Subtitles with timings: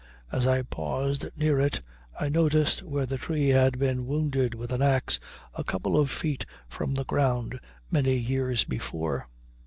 [0.31, 1.79] As I paused near it,
[2.19, 5.19] I noticed where the tree had been wounded with an ax
[5.53, 7.59] a couple of feet from the ground
[7.91, 9.27] many years before.